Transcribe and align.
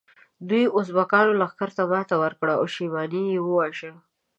دوی 0.49 0.63
ازبکانو 0.79 1.31
لښکر 1.41 1.69
ته 1.77 1.83
ماته 1.91 2.15
ورکړه 2.23 2.53
او 2.59 2.65
شیباني 2.73 3.23
یې 3.33 3.39
وواژه. 3.43 3.91